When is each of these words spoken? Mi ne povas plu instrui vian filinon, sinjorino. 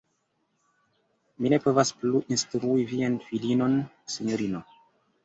Mi 1.43 1.51
ne 1.53 1.59
povas 1.65 1.91
plu 1.99 2.21
instrui 2.37 2.87
vian 2.93 3.19
filinon, 3.27 3.77
sinjorino. 4.15 4.65